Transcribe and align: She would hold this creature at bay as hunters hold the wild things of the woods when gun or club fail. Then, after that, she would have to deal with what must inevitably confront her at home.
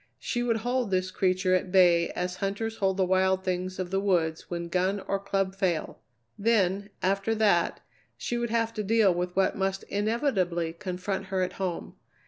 She 0.17 0.41
would 0.41 0.57
hold 0.65 0.89
this 0.89 1.11
creature 1.11 1.53
at 1.53 1.71
bay 1.71 2.09
as 2.15 2.37
hunters 2.37 2.77
hold 2.77 2.97
the 2.97 3.05
wild 3.05 3.43
things 3.43 3.77
of 3.77 3.91
the 3.91 3.99
woods 3.99 4.49
when 4.49 4.67
gun 4.67 4.99
or 5.01 5.19
club 5.19 5.53
fail. 5.53 5.99
Then, 6.39 6.89
after 7.03 7.35
that, 7.35 7.81
she 8.17 8.35
would 8.35 8.49
have 8.49 8.73
to 8.73 8.83
deal 8.83 9.13
with 9.13 9.35
what 9.35 9.55
must 9.55 9.83
inevitably 9.89 10.73
confront 10.73 11.25
her 11.25 11.43
at 11.43 11.53
home. 11.61 11.97